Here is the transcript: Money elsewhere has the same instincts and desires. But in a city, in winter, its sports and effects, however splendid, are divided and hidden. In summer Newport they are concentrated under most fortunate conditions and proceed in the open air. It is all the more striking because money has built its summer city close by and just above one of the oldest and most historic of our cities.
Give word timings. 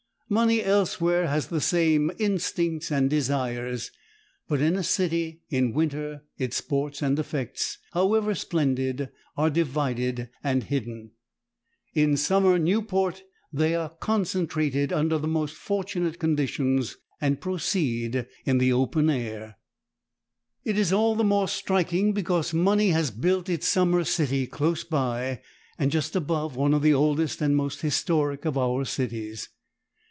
Money 0.33 0.63
elsewhere 0.63 1.27
has 1.27 1.47
the 1.47 1.59
same 1.59 2.09
instincts 2.17 2.89
and 2.89 3.09
desires. 3.09 3.91
But 4.47 4.61
in 4.61 4.77
a 4.77 4.81
city, 4.83 5.41
in 5.49 5.73
winter, 5.73 6.23
its 6.37 6.55
sports 6.55 7.01
and 7.01 7.19
effects, 7.19 7.79
however 7.91 8.33
splendid, 8.33 9.09
are 9.35 9.49
divided 9.49 10.29
and 10.41 10.63
hidden. 10.63 11.11
In 11.93 12.15
summer 12.15 12.57
Newport 12.57 13.23
they 13.51 13.75
are 13.75 13.89
concentrated 13.89 14.93
under 14.93 15.19
most 15.19 15.53
fortunate 15.53 16.17
conditions 16.17 16.95
and 17.19 17.41
proceed 17.41 18.25
in 18.45 18.57
the 18.57 18.71
open 18.71 19.09
air. 19.09 19.57
It 20.63 20.77
is 20.79 20.93
all 20.93 21.13
the 21.15 21.25
more 21.25 21.49
striking 21.49 22.13
because 22.13 22.53
money 22.53 22.91
has 22.91 23.11
built 23.11 23.49
its 23.49 23.67
summer 23.67 24.05
city 24.05 24.47
close 24.47 24.85
by 24.85 25.41
and 25.77 25.91
just 25.91 26.15
above 26.15 26.55
one 26.55 26.73
of 26.73 26.83
the 26.83 26.93
oldest 26.93 27.41
and 27.41 27.53
most 27.53 27.81
historic 27.81 28.45
of 28.45 28.57
our 28.57 28.85
cities. 28.85 29.49